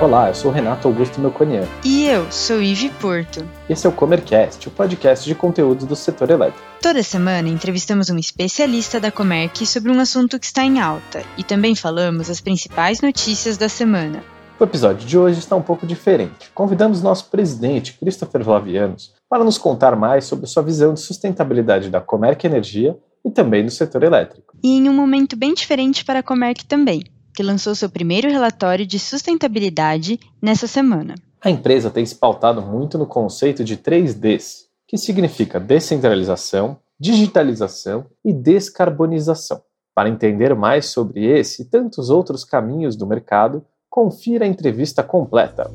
[0.00, 1.66] Olá, eu sou Renato Augusto Melconian.
[1.84, 3.44] E eu sou Ive Porto.
[3.68, 6.64] Esse é o Comercast, o podcast de conteúdos do setor elétrico.
[6.80, 11.42] Toda semana entrevistamos um especialista da Comerc sobre um assunto que está em alta e
[11.42, 14.22] também falamos as principais notícias da semana.
[14.60, 16.48] O episódio de hoje está um pouco diferente.
[16.54, 22.00] Convidamos nosso presidente, Christopher Vlavianos, para nos contar mais sobre sua visão de sustentabilidade da
[22.00, 24.56] Comerc Energia e também do setor elétrico.
[24.62, 27.02] E em um momento bem diferente para a Comerc também
[27.38, 31.14] que lançou seu primeiro relatório de sustentabilidade nessa semana.
[31.40, 38.32] A empresa tem se pautado muito no conceito de 3Ds, que significa descentralização, digitalização e
[38.32, 39.62] descarbonização.
[39.94, 45.70] Para entender mais sobre esse e tantos outros caminhos do mercado, confira a entrevista completa.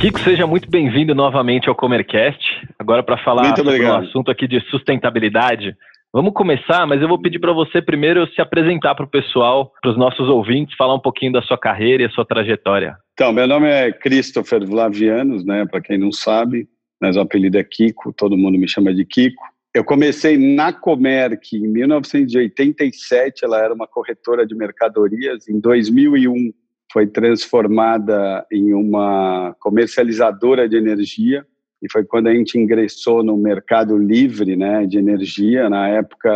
[0.00, 2.40] Kiko, seja muito bem-vindo novamente ao Comercast.
[2.78, 5.76] Agora para falar sobre um assunto aqui de sustentabilidade.
[6.12, 9.92] Vamos começar, mas eu vou pedir para você primeiro se apresentar para o pessoal, para
[9.92, 12.96] os nossos ouvintes, falar um pouquinho da sua carreira e a sua trajetória.
[13.12, 15.64] Então, meu nome é Christopher Vlavianos, né?
[15.66, 16.68] Para quem não sabe,
[17.00, 19.40] mas o apelido é Kiko, todo mundo me chama de Kiko.
[19.72, 25.48] Eu comecei na Comerc em 1987, ela era uma corretora de mercadorias.
[25.48, 26.52] Em 2001,
[26.92, 31.46] foi transformada em uma comercializadora de energia
[31.82, 35.70] e foi quando a gente ingressou no mercado livre né, de energia.
[35.70, 36.30] Na época,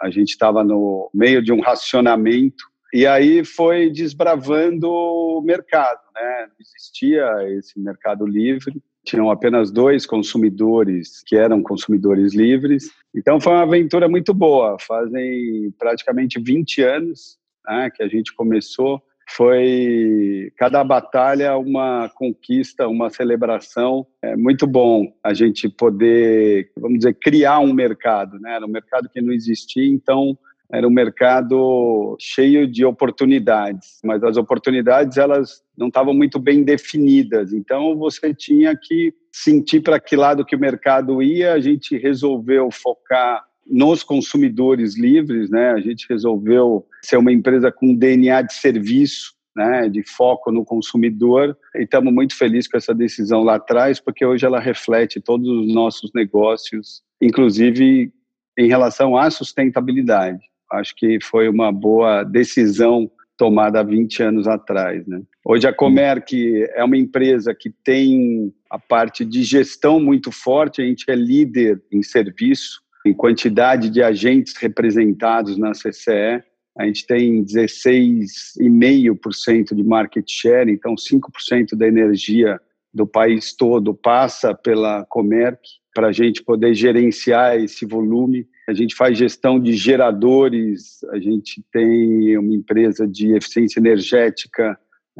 [0.00, 6.00] a gente estava no meio de um racionamento, e aí foi desbravando o mercado.
[6.14, 6.46] Né?
[6.48, 12.90] Não existia esse mercado livre, tinham apenas dois consumidores que eram consumidores livres.
[13.14, 14.76] Então foi uma aventura muito boa.
[14.80, 17.36] Fazem praticamente 20 anos
[17.66, 24.06] né, que a gente começou foi cada batalha uma conquista, uma celebração.
[24.22, 28.56] É muito bom a gente poder, vamos dizer, criar um mercado, né?
[28.56, 30.36] Era um mercado que não existia, então
[30.72, 37.52] era um mercado cheio de oportunidades, mas as oportunidades elas não estavam muito bem definidas.
[37.52, 41.52] Então você tinha que sentir para que lado que o mercado ia.
[41.52, 45.70] A gente resolveu focar nos consumidores livres, né?
[45.70, 51.56] A gente resolveu ser uma empresa com DNA de serviço, né, de foco no consumidor,
[51.76, 55.72] e estamos muito felizes com essa decisão lá atrás, porque hoje ela reflete todos os
[55.72, 58.12] nossos negócios, inclusive
[58.58, 60.40] em relação à sustentabilidade.
[60.72, 65.06] Acho que foi uma boa decisão tomada há 20 anos atrás.
[65.06, 65.22] Né?
[65.44, 66.32] Hoje a Comerc
[66.74, 71.82] é uma empresa que tem a parte de gestão muito forte, a gente é líder
[71.92, 76.42] em serviço, em quantidade de agentes representados na CCE.
[76.76, 82.60] A gente tem 16,5% de market share, então 5% da energia
[82.92, 85.60] do país todo passa pela Comerc
[85.94, 88.48] para a gente poder gerenciar esse volume.
[88.68, 94.76] A gente faz gestão de geradores, a gente tem uma empresa de eficiência energética,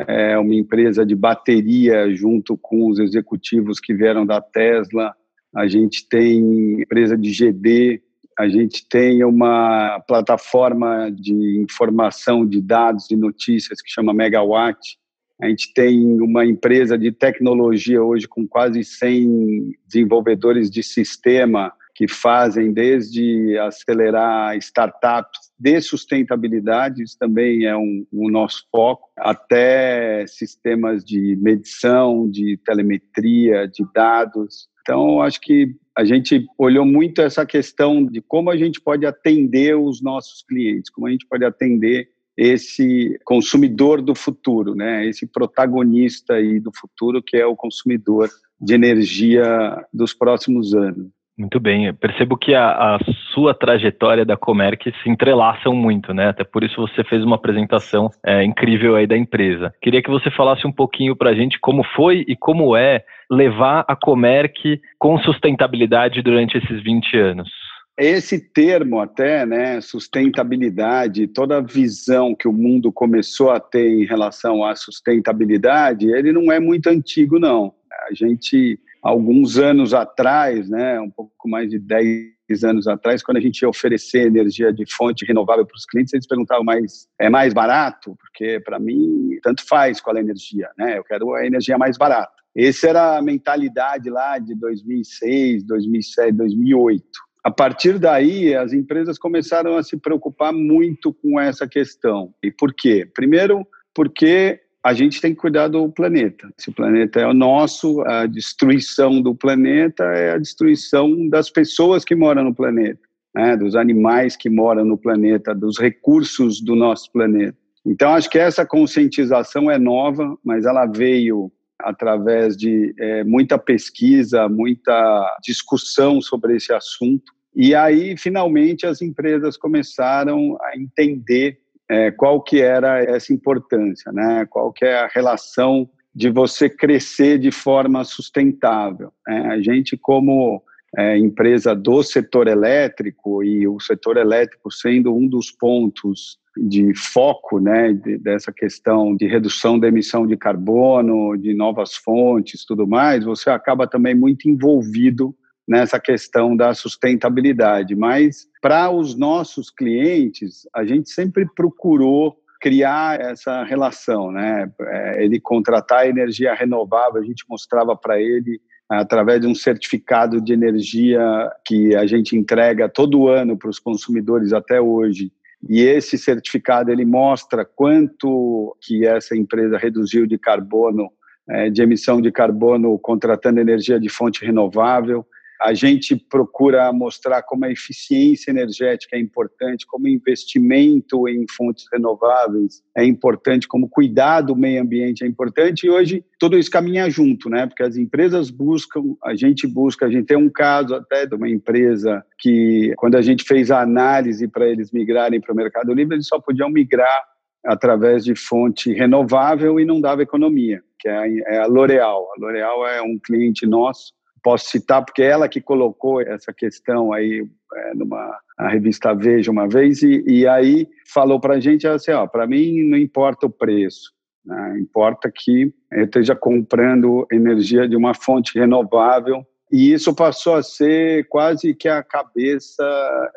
[0.09, 5.15] é uma empresa de bateria junto com os executivos que vieram da Tesla
[5.55, 8.03] a gente tem empresa de GD,
[8.39, 14.99] a gente tem uma plataforma de informação de dados e notícias que chama Megawatt.
[15.41, 22.09] A gente tem uma empresa de tecnologia hoje com quase 100 desenvolvedores de sistema que
[22.09, 31.05] fazem desde acelerar startups de sustentabilidade, isso também é um, o nosso foco, até sistemas
[31.05, 34.69] de medição, de telemetria, de dados.
[34.85, 39.75] Então, acho que a gente olhou muito essa questão de como a gente pode atender
[39.75, 45.07] os nossos clientes, como a gente pode atender esse consumidor do futuro, né?
[45.07, 48.29] Esse protagonista aí do futuro que é o consumidor
[48.61, 49.45] de energia
[49.93, 51.09] dos próximos anos.
[51.37, 52.99] Muito bem, eu percebo que a, a,
[53.33, 56.29] sua trajetória da Comerc se entrelaçam muito, né?
[56.29, 59.75] Até por isso você fez uma apresentação é, incrível aí da empresa.
[59.83, 63.85] Queria que você falasse um pouquinho para a gente como foi e como é levar
[63.89, 67.51] a Comerc com sustentabilidade durante esses 20 anos.
[67.99, 74.05] Esse termo até, né, sustentabilidade, toda a visão que o mundo começou a ter em
[74.05, 77.73] relação à sustentabilidade, ele não é muito antigo não.
[78.09, 83.41] A gente alguns anos atrás, né, um pouco mais de 10 anos atrás, quando a
[83.41, 87.53] gente ia oferecer energia de fonte renovável para os clientes, eles perguntavam, mas é mais
[87.53, 88.17] barato?
[88.17, 90.97] Porque, para mim, tanto faz qual é a energia, né?
[90.97, 92.33] Eu quero a energia mais barata.
[92.57, 97.05] Essa era a mentalidade lá de 2006, 2007, 2008.
[97.43, 102.33] A partir daí, as empresas começaram a se preocupar muito com essa questão.
[102.43, 103.07] E por quê?
[103.15, 106.47] Primeiro, porque a gente tem que cuidar do planeta.
[106.59, 112.05] Se o planeta é o nosso, a destruição do planeta é a destruição das pessoas
[112.05, 113.01] que moram no planeta.
[113.35, 117.57] né, dos animais que moram no planeta, dos recursos do nosso planeta.
[117.85, 124.49] Então, acho que essa conscientização é nova, mas ela veio através de é, muita pesquisa,
[124.49, 127.33] muita discussão sobre esse assunto.
[127.55, 131.59] E aí, finalmente, as empresas começaram a entender
[131.95, 134.45] é, qual que era essa importância, né?
[134.51, 139.13] qual que é a relação de você crescer de forma sustentável.
[139.29, 140.61] É, a gente, como
[140.97, 147.61] é, empresa do setor elétrico, e o setor elétrico sendo um dos pontos de foco
[147.61, 153.25] né, de, dessa questão de redução da emissão de carbono, de novas fontes, tudo mais,
[153.25, 155.35] você acaba também muito envolvido
[155.67, 157.95] nessa questão da sustentabilidade.
[157.95, 164.71] Mas para os nossos clientes, a gente sempre procurou criar essa relação, né?
[164.81, 170.53] É, ele contratar energia renovável, a gente mostrava para ele através de um certificado de
[170.53, 171.21] energia
[171.65, 175.33] que a gente entrega todo ano para os consumidores até hoje.
[175.69, 181.11] E esse certificado ele mostra quanto que essa empresa reduziu de carbono,
[181.49, 185.27] é, de emissão de carbono contratando energia de fonte renovável.
[185.65, 192.83] A gente procura mostrar como a eficiência energética é importante, como investimento em fontes renováveis
[192.95, 195.87] é importante, como cuidar do meio ambiente é importante.
[195.87, 197.67] E hoje tudo isso caminha junto, né?
[197.67, 200.05] Porque as empresas buscam, a gente busca.
[200.05, 203.81] A gente tem um caso até de uma empresa que, quando a gente fez a
[203.81, 207.25] análise para eles migrarem para o Mercado Livre, eles só podiam migrar
[207.65, 212.29] através de fonte renovável e não dava economia, que é a L'Oréal.
[212.37, 214.13] A L'Oréal é um cliente nosso
[214.45, 217.45] posso citar porque é ela que colocou essa questão aí
[217.75, 218.39] é, numa
[218.69, 222.83] revista Veja uma vez e, e aí falou para a gente assim, ó, para mim
[222.83, 224.13] não importa o preço,
[224.45, 224.77] né?
[224.79, 231.27] importa que eu esteja comprando energia de uma fonte renovável e isso passou a ser
[231.29, 232.85] quase que a cabeça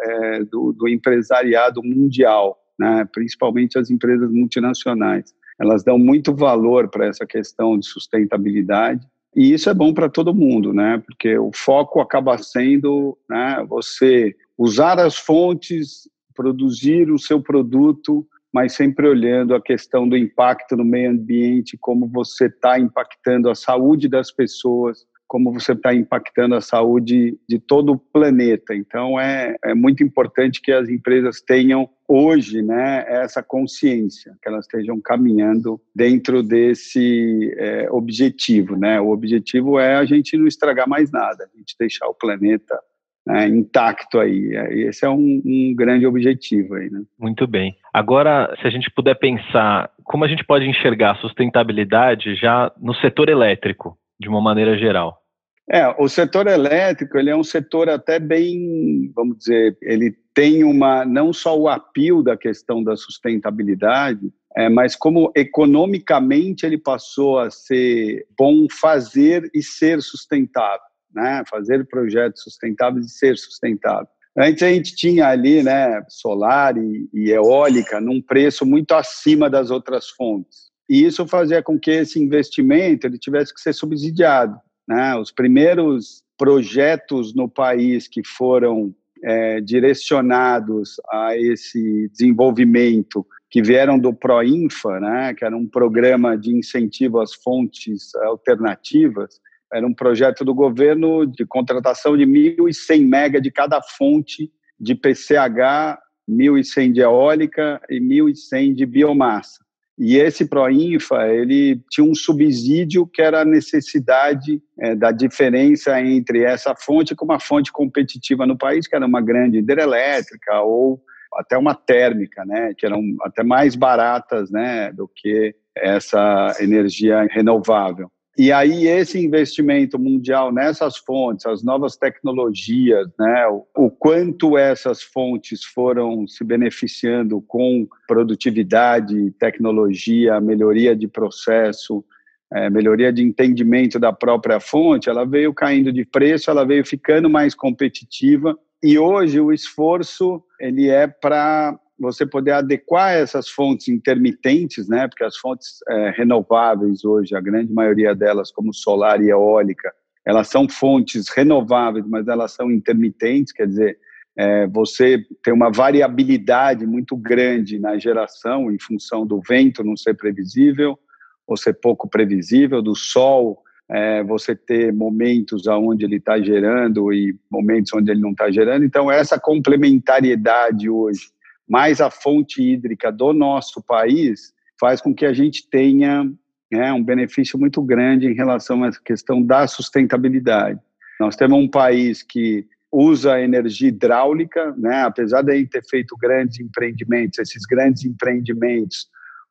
[0.01, 3.07] é, do, do, empresariado mundial, né?
[3.13, 5.33] principalmente as empresas multinacionais.
[5.59, 9.07] Elas dão muito valor para essa questão de sustentabilidade
[9.37, 10.97] e isso é bom para todo mundo, né?
[11.05, 18.73] Porque o foco acaba sendo né, você usar as fontes, produzir o seu produto, mas
[18.73, 24.09] sempre olhando a questão do impacto no meio ambiente, como você está impactando a saúde
[24.09, 28.73] das pessoas, como você está impactando a saúde de todo o planeta.
[28.73, 34.65] Então, é, é muito importante que as empresas tenham hoje né, essa consciência, que elas
[34.65, 38.77] estejam caminhando dentro desse é, objetivo.
[38.77, 38.99] Né?
[39.01, 42.79] O objetivo é a gente não estragar mais nada, a gente deixar o planeta
[43.27, 44.55] né, intacto aí.
[44.87, 47.01] Esse é um, um, grande objetivo aí, né?
[47.19, 47.75] Muito bem.
[47.93, 52.95] Agora, se a gente puder pensar como a gente pode enxergar a sustentabilidade já no
[52.95, 55.21] setor elétrico, de uma maneira geral?
[55.69, 61.03] É, o setor elétrico ele é um setor até bem, vamos dizer, ele tem uma
[61.03, 67.51] não só o apio da questão da sustentabilidade, é, mas como economicamente ele passou a
[67.51, 70.79] ser bom fazer e ser sustentável,
[71.13, 71.43] né?
[71.49, 74.07] Fazer projetos sustentáveis e ser sustentável.
[74.37, 79.71] Antes a gente tinha ali, né, solar e, e eólica num preço muito acima das
[79.71, 80.67] outras fontes.
[80.89, 84.57] E isso fazia com que esse investimento ele tivesse que ser subsidiado.
[84.87, 85.15] Né?
[85.15, 88.93] Os primeiros projetos no país que foram
[89.23, 96.53] é, direcionados a esse desenvolvimento que vieram do Proinfa, né, que era um programa de
[96.53, 99.39] incentivo às fontes alternativas,
[99.73, 105.97] era um projeto do governo de contratação de 1.100 mega de cada fonte de PCH,
[106.29, 109.65] 1.100 de eólica e 1.100 de biomassa.
[109.97, 116.43] E esse Proinfa, ele tinha um subsídio que era a necessidade é, da diferença entre
[116.43, 121.01] essa fonte com uma fonte competitiva no país, que era uma grande hidrelétrica ou
[121.33, 128.09] até uma térmica, né, que eram até mais baratas, né, do que essa energia renovável.
[128.37, 135.63] E aí esse investimento mundial nessas fontes, as novas tecnologias, né, o, quanto essas fontes
[135.63, 142.05] foram se beneficiando com produtividade, tecnologia, melhoria de processo,
[142.53, 147.27] é, melhoria de entendimento da própria fonte, ela veio caindo de preço, ela veio ficando
[147.27, 148.55] mais competitiva.
[148.83, 155.07] E hoje o esforço ele é para você poder adequar essas fontes intermitentes, né?
[155.07, 159.91] Porque as fontes é, renováveis hoje, a grande maioria delas, como solar e eólica,
[160.25, 163.97] elas são fontes renováveis, mas elas são intermitentes, quer dizer,
[164.37, 170.13] é, você tem uma variabilidade muito grande na geração em função do vento não ser
[170.13, 170.99] previsível
[171.47, 177.35] ou ser pouco previsível, do sol é, você ter momentos onde ele está gerando e
[177.49, 178.83] momentos onde ele não está gerando.
[178.83, 181.29] Então, essa complementariedade hoje,
[181.67, 186.29] mais a fonte hídrica do nosso país, faz com que a gente tenha
[186.71, 190.79] né, um benefício muito grande em relação essa questão da sustentabilidade.
[191.19, 197.39] Nós temos um país que usa energia hidráulica, né, apesar de ter feito grandes empreendimentos,
[197.39, 199.09] esses grandes empreendimentos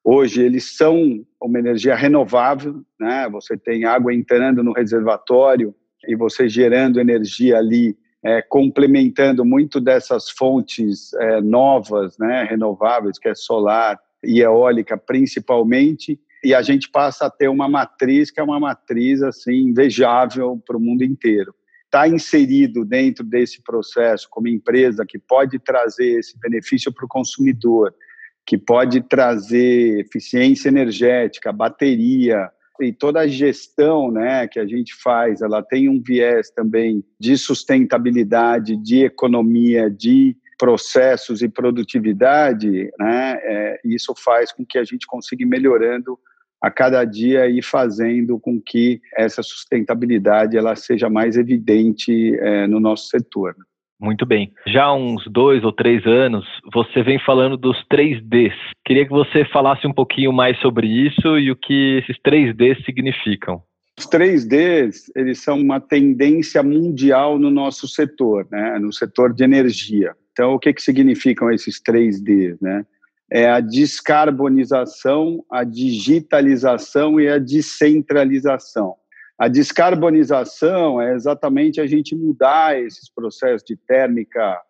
[0.09, 3.29] Hoje eles são uma energia renovável, né?
[3.31, 5.75] Você tem água entrando no reservatório
[6.07, 12.43] e você gerando energia ali, é, complementando muito dessas fontes é, novas, né?
[12.43, 16.19] Renováveis, que é solar e eólica principalmente.
[16.43, 20.77] E a gente passa a ter uma matriz que é uma matriz assim invejável para
[20.77, 21.55] o mundo inteiro.
[21.85, 27.95] Está inserido dentro desse processo como empresa que pode trazer esse benefício para o consumidor
[28.45, 35.41] que pode trazer eficiência energética, bateria e toda a gestão, né, que a gente faz,
[35.41, 43.81] ela tem um viés também de sustentabilidade, de economia, de processos e produtividade, né, é,
[43.85, 46.19] isso faz com que a gente consiga ir melhorando
[46.61, 52.81] a cada dia e fazendo com que essa sustentabilidade ela seja mais evidente é, no
[52.81, 53.55] nosso setor.
[54.01, 54.53] Muito bem.
[54.67, 58.53] Já há uns dois ou três anos, você vem falando dos 3Ds.
[58.85, 63.63] Queria que você falasse um pouquinho mais sobre isso e o que esses 3Ds significam.
[63.99, 68.79] Os 3Ds, eles são uma tendência mundial no nosso setor, né?
[68.79, 70.15] no setor de energia.
[70.33, 72.59] Então, o que, que significam esses 3Ds?
[72.61, 72.85] Né?
[73.33, 78.95] É a descarbonização, a digitalização e a descentralização.
[79.39, 84.61] A descarbonização é exatamente a gente mudar esses processos de térmica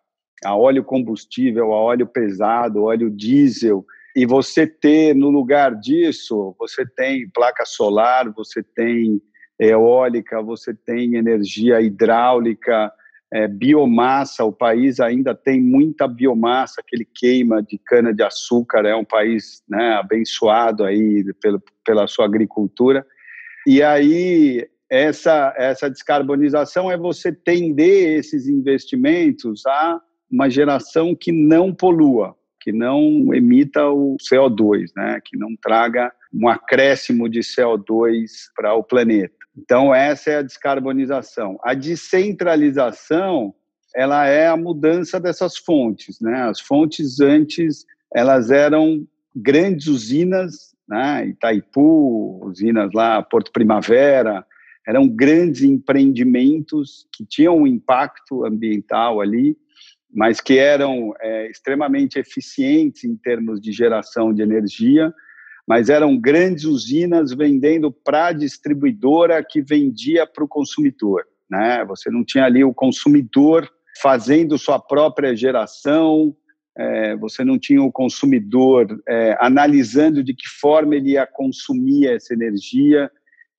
[0.43, 3.83] a óleo combustível, a óleo pesado, óleo diesel,
[4.15, 9.21] e você ter no lugar disso, você tem placa solar, você tem
[9.59, 12.91] eólica, você tem energia hidráulica,
[13.31, 14.43] é, biomassa.
[14.43, 18.85] O país ainda tem muita biomassa que ele queima de cana de açúcar.
[18.85, 23.05] É um país né, abençoado aí pelo, pela sua agricultura.
[23.69, 29.99] E aí, essa, essa descarbonização é você tender esses investimentos a
[30.31, 35.19] uma geração que não polua, que não emita o CO2, né?
[35.21, 39.35] que não traga um acréscimo de CO2 para o planeta.
[39.57, 41.59] Então, essa é a descarbonização.
[41.61, 43.53] A descentralização
[43.93, 46.21] ela é a mudança dessas fontes.
[46.21, 46.43] Né?
[46.43, 49.05] As fontes antes elas eram
[49.35, 51.27] grandes usinas né?
[51.27, 54.45] Itaipu, usinas lá, Porto Primavera,
[54.87, 59.57] eram grandes empreendimentos que tinham um impacto ambiental ali,
[60.13, 65.13] mas que eram é, extremamente eficientes em termos de geração de energia,
[65.67, 71.25] mas eram grandes usinas vendendo para a distribuidora que vendia para o consumidor.
[71.49, 71.83] Né?
[71.85, 73.69] Você não tinha ali o consumidor
[74.01, 76.33] fazendo sua própria geração,
[76.77, 82.33] é, você não tinha o consumidor é, analisando de que forma ele ia consumir essa
[82.33, 83.09] energia.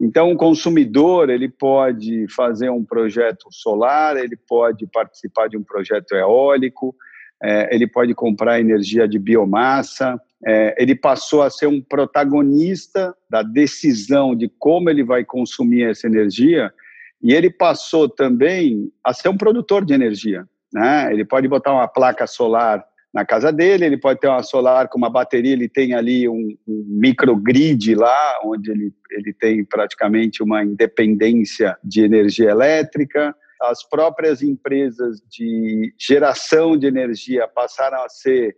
[0.00, 6.14] Então, o consumidor ele pode fazer um projeto solar, ele pode participar de um projeto
[6.14, 6.94] eólico,
[7.42, 10.20] é, ele pode comprar energia de biomassa.
[10.46, 16.06] É, ele passou a ser um protagonista da decisão de como ele vai consumir essa
[16.06, 16.72] energia
[17.20, 20.46] e ele passou também a ser um produtor de energia.
[20.72, 21.12] Né?
[21.12, 24.98] Ele pode botar uma placa solar na casa dele, ele pode ter uma solar com
[24.98, 30.62] uma bateria, ele tem ali um, um microgrid lá, onde ele, ele tem praticamente uma
[30.62, 33.34] independência de energia elétrica.
[33.62, 38.56] As próprias empresas de geração de energia passaram a ser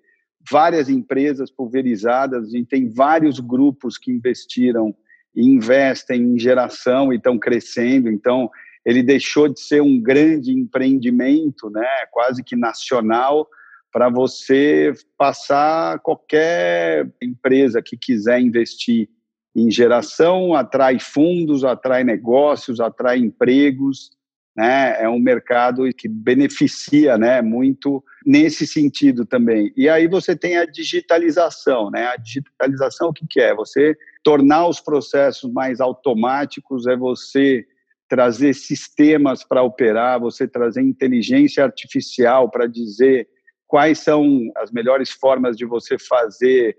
[0.51, 4.95] várias empresas pulverizadas, e tem vários grupos que investiram
[5.35, 8.51] e investem em geração e estão crescendo, então
[8.85, 13.47] ele deixou de ser um grande empreendimento, né, quase que nacional,
[13.93, 19.09] para você passar qualquer empresa que quiser investir
[19.55, 24.11] em geração, atrai fundos, atrai negócios, atrai empregos,
[24.57, 25.03] né?
[25.03, 29.73] É um mercado que beneficia, né, muito nesse sentido também.
[29.77, 32.07] E aí você tem a digitalização, né?
[32.09, 33.55] A digitalização o que, que é?
[33.55, 37.67] Você tornar os processos mais automáticos, é você
[38.09, 43.29] trazer sistemas para operar, você trazer inteligência artificial para dizer
[43.71, 46.77] quais são as melhores formas de você fazer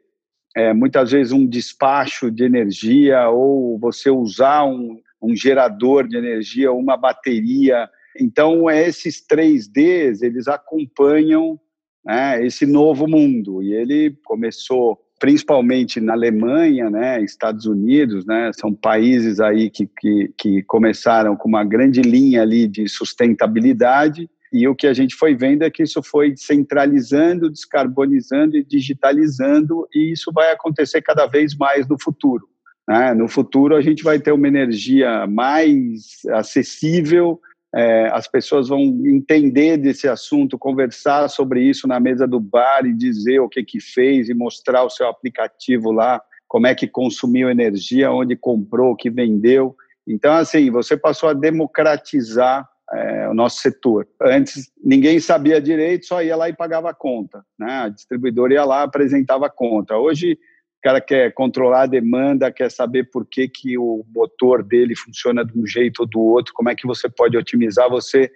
[0.53, 6.69] é, muitas vezes um despacho de energia ou você usar um, um gerador de energia,
[6.74, 7.89] uma bateria.
[8.19, 11.57] Então, esses 3Ds, eles acompanham
[12.05, 13.63] né, esse novo mundo.
[13.63, 20.33] E ele começou principalmente na Alemanha, né, Estados Unidos, né, são países aí que, que,
[20.38, 25.34] que começaram com uma grande linha ali de sustentabilidade e o que a gente foi
[25.34, 31.55] vendo é que isso foi centralizando, descarbonizando e digitalizando, e isso vai acontecer cada vez
[31.55, 32.50] mais no futuro.
[32.88, 33.13] Né?
[33.13, 37.39] No futuro, a gente vai ter uma energia mais acessível,
[37.74, 42.93] é, as pessoas vão entender desse assunto, conversar sobre isso na mesa do bar e
[42.93, 47.50] dizer o que, que fez e mostrar o seu aplicativo lá, como é que consumiu
[47.50, 49.74] energia, onde comprou, o que vendeu.
[50.05, 54.07] Então, assim, você passou a democratizar é, o nosso setor.
[54.21, 57.43] Antes, ninguém sabia direito, só ia lá e pagava a conta.
[57.57, 57.71] Né?
[57.71, 59.98] A distribuidora ia lá apresentava a conta.
[59.98, 64.95] Hoje, o cara quer controlar a demanda, quer saber por que, que o motor dele
[64.95, 68.31] funciona de um jeito ou do outro, como é que você pode otimizar, você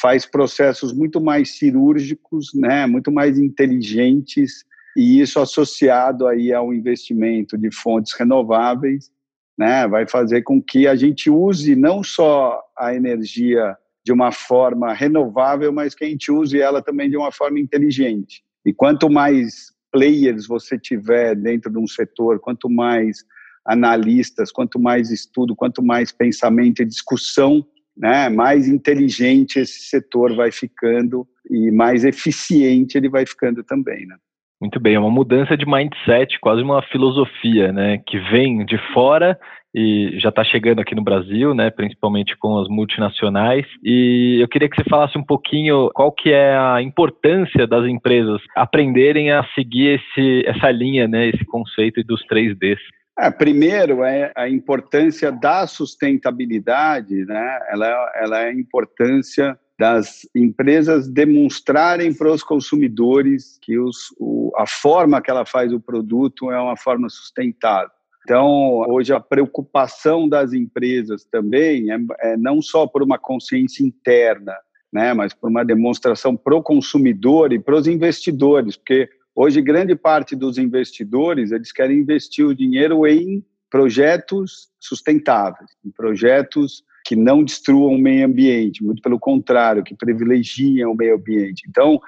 [0.00, 4.64] faz processos muito mais cirúrgicos, né, muito mais inteligentes,
[4.96, 9.10] e isso associado aí ao investimento de fontes renováveis,
[9.58, 13.76] né, vai fazer com que a gente use não só a energia
[14.10, 18.42] de uma forma renovável, mas que a gente use ela também de uma forma inteligente.
[18.66, 23.18] E quanto mais players você tiver dentro de um setor, quanto mais
[23.64, 27.64] analistas, quanto mais estudo, quanto mais pensamento e discussão,
[27.96, 34.16] né, mais inteligente esse setor vai ficando e mais eficiente ele vai ficando também, né?
[34.60, 39.38] Muito bem, é uma mudança de mindset, quase uma filosofia, né, que vem de fora
[39.74, 43.64] e já está chegando aqui no Brasil, né, principalmente com as multinacionais.
[43.82, 48.42] E eu queria que você falasse um pouquinho qual que é a importância das empresas
[48.54, 52.78] aprenderem a seguir esse, essa linha, né, esse conceito dos 3Ds.
[53.18, 57.58] É, primeiro é a importância da sustentabilidade, né?
[57.70, 64.66] Ela, ela é a importância das empresas demonstrarem para os consumidores que os, o, a
[64.66, 67.88] forma que ela faz o produto é uma forma sustentável.
[68.22, 74.54] Então, hoje a preocupação das empresas também é, é não só por uma consciência interna,
[74.92, 79.96] né, mas por uma demonstração para o consumidor e para os investidores, porque hoje grande
[79.96, 87.42] parte dos investidores eles querem investir o dinheiro em projetos sustentáveis, em projetos que não
[87.42, 91.64] destruam o meio ambiente, muito pelo contrário, que privilegiam o meio ambiente.
[91.68, 92.00] Então,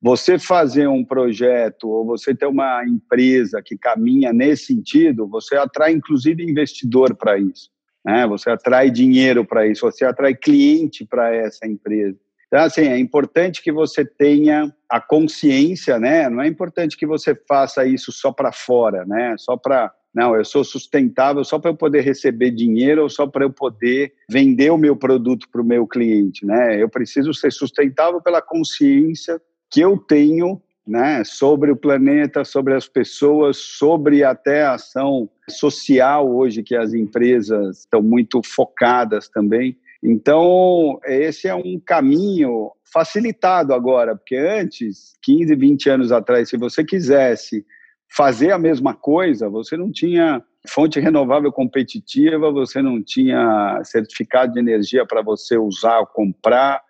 [0.00, 5.92] você fazer um projeto ou você ter uma empresa que caminha nesse sentido, você atrai
[5.92, 7.68] inclusive investidor para isso,
[8.04, 8.26] né?
[8.28, 12.16] Você atrai dinheiro para isso, você atrai cliente para essa empresa.
[12.46, 16.30] Então, assim, é importante que você tenha a consciência, né?
[16.30, 19.34] Não é importante que você faça isso só para fora, né?
[19.36, 23.44] Só para não, eu sou sustentável só para eu poder receber dinheiro ou só para
[23.44, 26.80] eu poder vender o meu produto para o meu cliente, né?
[26.82, 29.40] Eu preciso ser sustentável pela consciência
[29.70, 36.34] que eu tenho né, sobre o planeta, sobre as pessoas, sobre até a ação social
[36.34, 39.76] hoje que as empresas estão muito focadas também.
[40.02, 46.82] Então, esse é um caminho facilitado agora, porque antes, 15, 20 anos atrás, se você
[46.82, 47.66] quisesse
[48.10, 54.58] fazer a mesma coisa, você não tinha fonte renovável competitiva, você não tinha certificado de
[54.58, 56.82] energia para você usar ou comprar,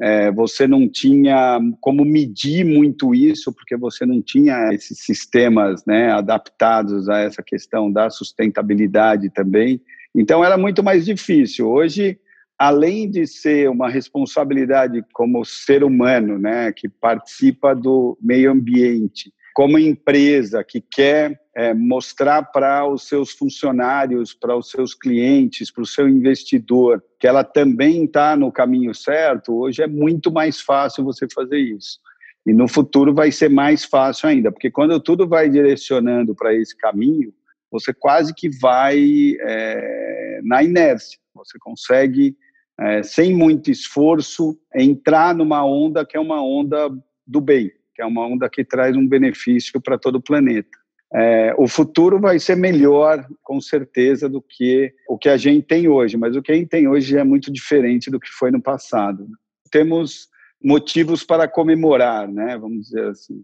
[0.00, 6.12] é, você não tinha como medir muito isso, porque você não tinha esses sistemas né,
[6.12, 9.80] adaptados a essa questão da sustentabilidade também.
[10.14, 11.68] Então, era muito mais difícil.
[11.68, 12.18] Hoje,
[12.56, 19.76] além de ser uma responsabilidade como ser humano, né, que participa do meio ambiente, como
[19.76, 25.86] empresa que quer é, mostrar para os seus funcionários, para os seus clientes, para o
[25.86, 31.26] seu investidor, que ela também está no caminho certo, hoje é muito mais fácil você
[31.34, 31.98] fazer isso.
[32.46, 36.76] E no futuro vai ser mais fácil ainda, porque quando tudo vai direcionando para esse
[36.76, 37.34] caminho,
[37.68, 41.18] você quase que vai é, na inércia.
[41.34, 42.36] Você consegue,
[42.78, 46.88] é, sem muito esforço, entrar numa onda que é uma onda
[47.26, 50.70] do bem que é uma onda que traz um benefício para todo o planeta.
[51.12, 55.88] É, o futuro vai ser melhor, com certeza, do que o que a gente tem
[55.88, 58.62] hoje, mas o que a gente tem hoje é muito diferente do que foi no
[58.62, 59.26] passado.
[59.72, 60.28] Temos
[60.62, 62.56] motivos para comemorar, né?
[62.56, 63.42] Vamos dizer assim.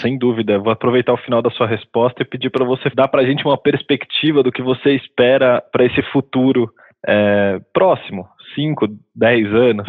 [0.00, 0.60] Sem dúvida.
[0.60, 3.44] Vou aproveitar o final da sua resposta e pedir para você dar para a gente
[3.44, 6.72] uma perspectiva do que você espera para esse futuro
[7.06, 9.86] é, próximo, 5, 10 anos,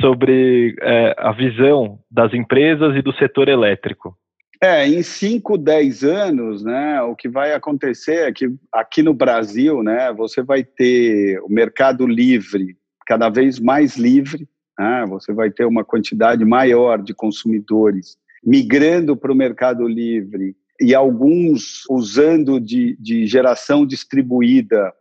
[0.00, 4.16] sobre é, a visão das empresas e do setor elétrico?
[4.62, 9.82] É, em 5, 10 anos, né, o que vai acontecer é que aqui no Brasil,
[9.82, 14.46] né, você vai ter o mercado livre cada vez mais livre,
[14.78, 20.94] né, você vai ter uma quantidade maior de consumidores migrando para o mercado livre e
[20.94, 24.92] alguns usando de, de geração distribuída,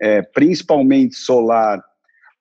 [0.00, 1.82] é, principalmente solar,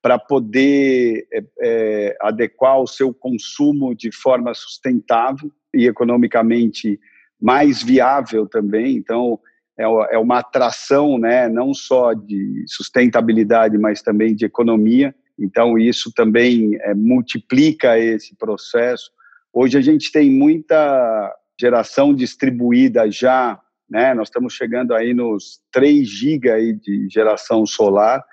[0.02, 7.00] para poder é, é, adequar o seu consumo de forma sustentável e economicamente
[7.42, 8.96] mais viável também.
[8.96, 9.40] Então,
[9.78, 15.14] é, é uma atração, né, não só de sustentabilidade, mas também de economia.
[15.38, 19.10] Então, isso também é, multiplica esse processo.
[19.54, 24.14] Hoje a gente tem muita geração distribuída já, né?
[24.14, 28.24] Nós estamos chegando aí nos 3 GB aí de geração solar.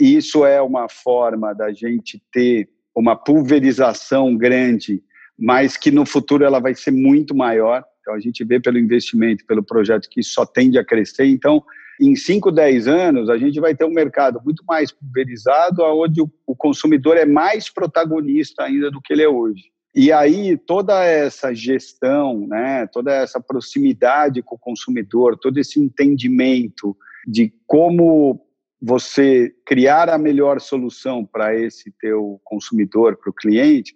[0.00, 5.02] E isso é uma forma da gente ter uma pulverização grande,
[5.38, 7.84] mas que no futuro ela vai ser muito maior.
[8.00, 11.26] Então a gente vê pelo investimento, pelo projeto que só tende a crescer.
[11.26, 11.62] Então,
[12.00, 16.56] em 5, 10 anos, a gente vai ter um mercado muito mais pulverizado, onde o
[16.56, 19.70] consumidor é mais protagonista ainda do que ele é hoje.
[19.94, 26.96] E aí toda essa gestão, né, toda essa proximidade com o consumidor, todo esse entendimento
[27.26, 28.40] de como
[28.80, 33.94] você criar a melhor solução para esse teu consumidor, para o cliente,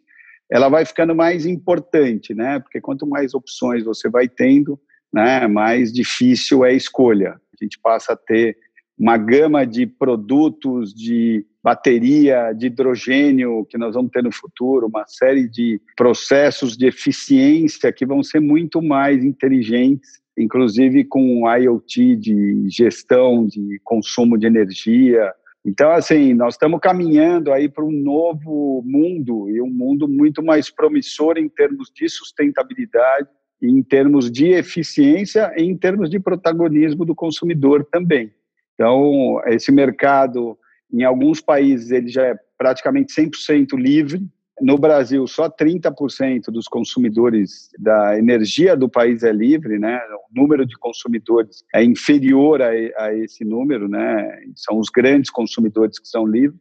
[0.51, 2.61] ela vai ficando mais importante, né?
[2.61, 4.79] Porque quanto mais opções você vai tendo,
[5.13, 7.33] né, mais difícil é a escolha.
[7.33, 8.57] A gente passa a ter
[8.99, 15.05] uma gama de produtos de bateria, de hidrogênio que nós vamos ter no futuro, uma
[15.07, 22.69] série de processos de eficiência que vão ser muito mais inteligentes, inclusive com IoT de
[22.69, 25.33] gestão de consumo de energia.
[25.65, 30.71] Então, assim, nós estamos caminhando aí para um novo mundo e um mundo muito mais
[30.71, 33.29] promissor em termos de sustentabilidade,
[33.61, 38.31] em termos de eficiência e em termos de protagonismo do consumidor também.
[38.77, 40.57] Então, esse mercado,
[40.93, 44.23] em alguns países, ele já é praticamente 100% livre.
[44.61, 49.99] No Brasil, só 30% dos consumidores da energia do país é livre, né?
[50.31, 54.41] O número de consumidores é inferior a, a esse número, né?
[54.55, 56.61] São os grandes consumidores que são livres.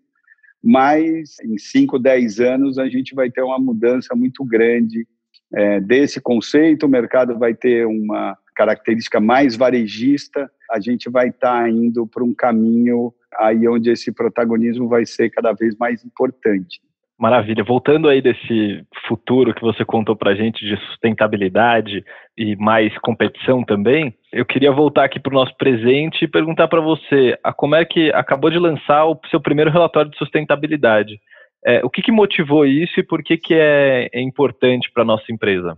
[0.64, 5.08] Mas em 5, 10 anos a gente vai ter uma mudança muito grande
[5.54, 6.86] é, desse conceito.
[6.86, 12.24] O mercado vai ter uma característica mais varejista, a gente vai estar tá indo para
[12.24, 16.80] um caminho aí onde esse protagonismo vai ser cada vez mais importante.
[17.18, 17.64] Maravilha.
[17.64, 22.04] Voltando aí desse futuro que você contou para gente de sustentabilidade
[22.38, 26.82] e mais competição também, eu queria voltar aqui para o nosso presente e perguntar para
[26.82, 31.18] você, a como é que acabou de lançar o seu primeiro relatório de sustentabilidade.
[31.66, 35.06] É, o que, que, motivou isso e por que, que é, é importante para a
[35.06, 35.78] nossa empresa?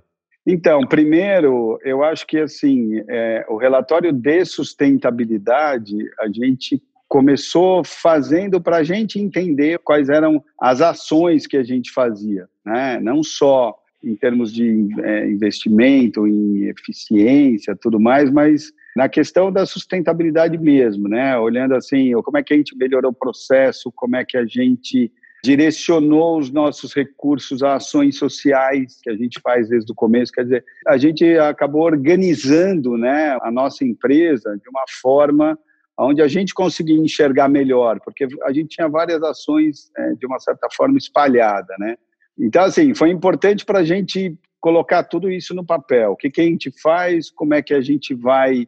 [0.50, 8.62] Então, primeiro, eu acho que assim, é, o relatório de sustentabilidade, a gente começou fazendo
[8.62, 12.98] para a gente entender quais eram as ações que a gente fazia, né?
[13.02, 19.66] não só em termos de é, investimento, em eficiência, tudo mais, mas na questão da
[19.66, 21.38] sustentabilidade mesmo, né?
[21.38, 25.12] Olhando assim, como é que a gente melhorou o processo, como é que a gente
[25.44, 30.32] direcionou os nossos recursos a ações sociais que a gente faz desde o começo.
[30.32, 35.58] Quer dizer, a gente acabou organizando né, a nossa empresa de uma forma
[36.00, 40.40] onde a gente conseguia enxergar melhor, porque a gente tinha várias ações é, de uma
[40.40, 41.96] certa forma espalhada, né?
[42.40, 46.12] Então, assim, foi importante para a gente colocar tudo isso no papel.
[46.12, 48.68] O que, que a gente faz, como é que a gente vai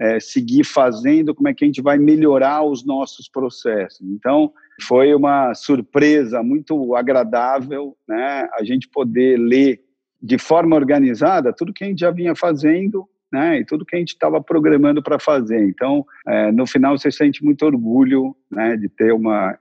[0.00, 4.00] é, seguir fazendo, como é que a gente vai melhorar os nossos processos.
[4.00, 8.48] Então, foi uma surpresa muito agradável, né?
[8.58, 9.80] A gente poder ler
[10.22, 13.60] de forma organizada tudo que a gente já vinha fazendo, né?
[13.60, 15.62] E tudo que a gente estava programando para fazer.
[15.68, 18.76] Então, é, no final, você sente muito orgulho, né?
[18.76, 19.56] De ter uma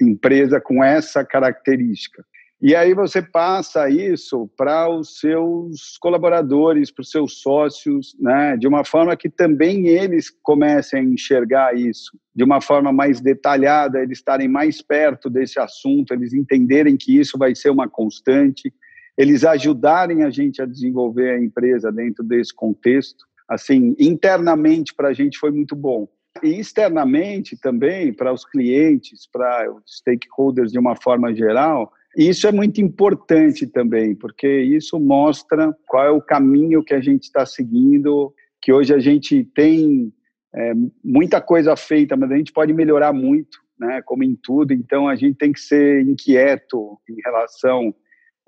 [0.00, 2.24] empresa com essa característica.
[2.62, 8.68] E aí você passa isso para os seus colaboradores, para os seus sócios, né, de
[8.68, 14.18] uma forma que também eles comecem a enxergar isso de uma forma mais detalhada, eles
[14.18, 18.72] estarem mais perto desse assunto, eles entenderem que isso vai ser uma constante,
[19.16, 23.24] eles ajudarem a gente a desenvolver a empresa dentro desse contexto.
[23.48, 26.08] Assim, internamente para a gente foi muito bom.
[26.42, 32.52] E externamente também, para os clientes, para os stakeholders de uma forma geral, isso é
[32.52, 38.34] muito importante também, porque isso mostra qual é o caminho que a gente está seguindo,
[38.60, 40.12] que hoje a gente tem
[40.54, 40.72] é,
[41.04, 45.14] muita coisa feita, mas a gente pode melhorar muito, né, como em tudo, então a
[45.14, 47.94] gente tem que ser inquieto em relação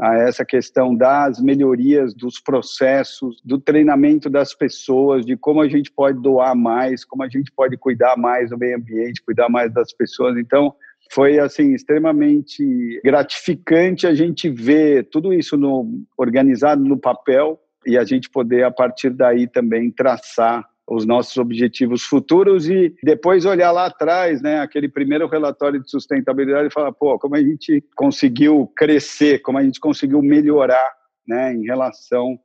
[0.00, 5.92] a essa questão das melhorias dos processos, do treinamento das pessoas, de como a gente
[5.92, 9.92] pode doar mais, como a gente pode cuidar mais do meio ambiente, cuidar mais das
[9.92, 10.36] pessoas.
[10.36, 10.74] Então,
[11.12, 18.04] foi assim extremamente gratificante a gente ver tudo isso no, organizado no papel e a
[18.04, 23.86] gente poder, a partir daí, também traçar os nossos objetivos futuros e depois olhar lá
[23.86, 29.40] atrás, né, aquele primeiro relatório de sustentabilidade e falar, pô, como a gente conseguiu crescer,
[29.40, 30.92] como a gente conseguiu melhorar,
[31.26, 32.38] né, em relação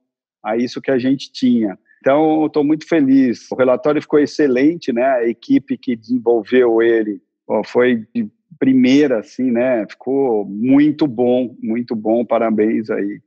[0.44, 1.78] a isso que a gente tinha.
[2.00, 3.50] Então, estou muito feliz.
[3.52, 5.04] O relatório ficou excelente, né?
[5.04, 7.20] A equipe que desenvolveu ele
[7.66, 9.86] foi de primeira, assim, né?
[9.90, 12.26] Ficou muito bom, muito bom.
[12.26, 13.22] Parabéns aí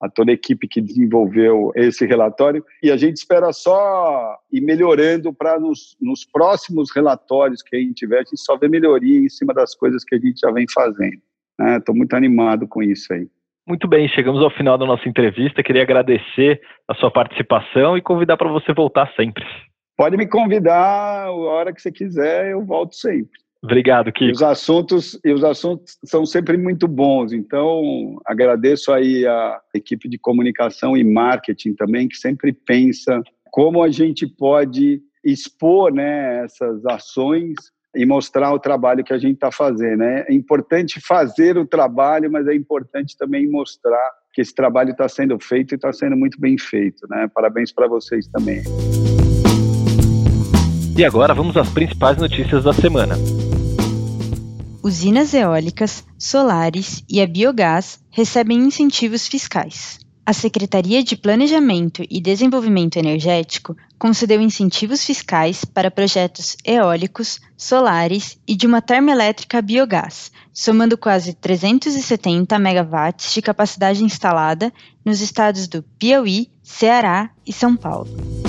[0.00, 2.64] a toda a equipe que desenvolveu esse relatório.
[2.82, 7.94] E a gente espera só ir melhorando para nos, nos próximos relatórios que a gente
[7.94, 10.66] tiver, a gente só ver melhoria em cima das coisas que a gente já vem
[10.72, 11.20] fazendo.
[11.76, 11.98] Estou né?
[11.98, 13.28] muito animado com isso aí.
[13.66, 15.62] Muito bem, chegamos ao final da nossa entrevista.
[15.62, 19.44] Queria agradecer a sua participação e convidar para você voltar sempre.
[19.96, 23.38] Pode me convidar a hora que você quiser, eu volto sempre.
[23.62, 24.32] Obrigado, Kiko.
[24.32, 30.16] Os assuntos, e os assuntos são sempre muito bons, então agradeço aí a equipe de
[30.16, 37.54] comunicação e marketing também, que sempre pensa como a gente pode expor né, essas ações
[37.96, 39.98] e mostrar o trabalho que a gente está fazendo.
[39.98, 40.24] Né?
[40.28, 45.38] É importante fazer o trabalho, mas é importante também mostrar que esse trabalho está sendo
[45.40, 47.06] feito e está sendo muito bem feito.
[47.08, 47.28] Né?
[47.34, 48.62] Parabéns para vocês também.
[50.96, 53.14] E agora vamos às principais notícias da semana.
[54.88, 59.98] Usinas eólicas, solares e a biogás recebem incentivos fiscais
[60.28, 68.54] a Secretaria de Planejamento e Desenvolvimento Energético concedeu incentivos fiscais para projetos eólicos, solares e
[68.54, 74.70] de uma termoelétrica a biogás, somando quase 370 megawatts de capacidade instalada
[75.02, 78.47] nos estados do Piauí, Ceará e São Paulo.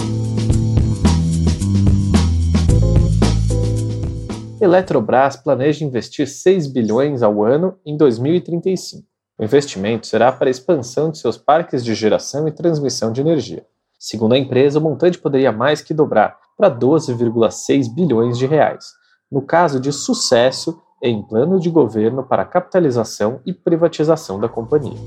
[4.62, 9.08] Eletrobras planeja investir 6 bilhões ao ano em 2035.
[9.40, 13.66] O investimento será para a expansão de seus parques de geração e transmissão de energia.
[13.98, 18.88] Segundo a empresa, o montante poderia mais que dobrar para 12,6 bilhões de reais,
[19.32, 25.00] no caso de sucesso em plano de governo para capitalização e privatização da companhia.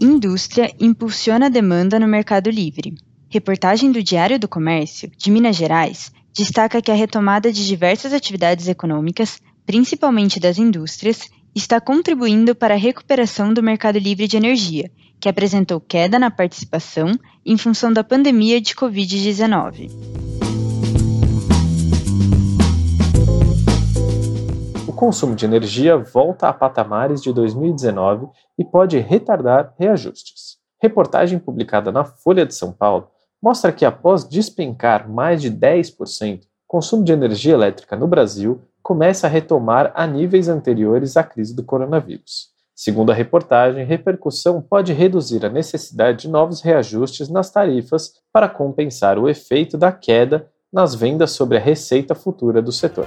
[0.00, 2.94] Indústria impulsiona a demanda no Mercado Livre.
[3.32, 8.66] Reportagem do Diário do Comércio, de Minas Gerais, destaca que a retomada de diversas atividades
[8.66, 14.90] econômicas, principalmente das indústrias, está contribuindo para a recuperação do mercado livre de energia,
[15.20, 17.12] que apresentou queda na participação
[17.46, 19.92] em função da pandemia de Covid-19.
[24.88, 28.26] O consumo de energia volta a patamares de 2019
[28.58, 30.58] e pode retardar reajustes.
[30.82, 33.08] Reportagem publicada na Folha de São Paulo
[33.42, 39.26] mostra que após despencar mais de 10%, o consumo de energia elétrica no Brasil começa
[39.26, 42.50] a retomar a níveis anteriores à crise do coronavírus.
[42.74, 49.18] Segundo a reportagem, repercussão pode reduzir a necessidade de novos reajustes nas tarifas para compensar
[49.18, 53.06] o efeito da queda nas vendas sobre a receita futura do setor.